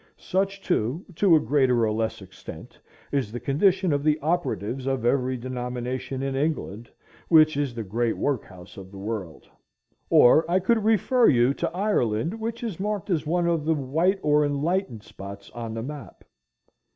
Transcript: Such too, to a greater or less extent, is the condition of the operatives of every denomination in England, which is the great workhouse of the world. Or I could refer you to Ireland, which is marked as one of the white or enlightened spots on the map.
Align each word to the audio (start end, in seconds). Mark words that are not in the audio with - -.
Such 0.17 0.63
too, 0.63 1.05
to 1.13 1.35
a 1.35 1.39
greater 1.39 1.85
or 1.85 1.91
less 1.91 2.23
extent, 2.23 2.79
is 3.11 3.31
the 3.31 3.39
condition 3.39 3.93
of 3.93 4.03
the 4.03 4.17
operatives 4.17 4.87
of 4.87 5.05
every 5.05 5.37
denomination 5.37 6.23
in 6.23 6.33
England, 6.35 6.89
which 7.27 7.55
is 7.55 7.75
the 7.75 7.83
great 7.83 8.17
workhouse 8.17 8.77
of 8.77 8.89
the 8.89 8.97
world. 8.97 9.47
Or 10.09 10.43
I 10.49 10.59
could 10.59 10.83
refer 10.83 11.29
you 11.29 11.53
to 11.53 11.69
Ireland, 11.71 12.39
which 12.39 12.63
is 12.63 12.79
marked 12.79 13.11
as 13.11 13.27
one 13.27 13.45
of 13.45 13.63
the 13.63 13.75
white 13.75 14.17
or 14.23 14.43
enlightened 14.43 15.03
spots 15.03 15.51
on 15.51 15.75
the 15.75 15.83
map. 15.83 16.23